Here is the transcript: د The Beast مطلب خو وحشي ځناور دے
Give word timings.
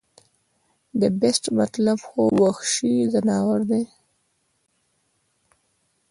د 0.99 1.01
The 1.01 1.09
Beast 1.19 1.43
مطلب 1.59 1.97
خو 2.07 2.21
وحشي 2.41 2.95
ځناور 3.13 3.59
دے 3.69 3.83